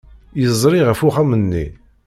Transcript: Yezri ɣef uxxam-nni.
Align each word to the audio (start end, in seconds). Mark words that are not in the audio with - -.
Yezri 0.41 0.79
ɣef 0.87 0.99
uxxam-nni. 1.07 1.65